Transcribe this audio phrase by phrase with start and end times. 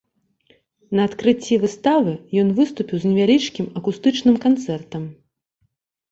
[0.99, 2.13] На адкрыцці выставы
[2.43, 5.03] ён выступіў з невялічкім акустычным канцэртам.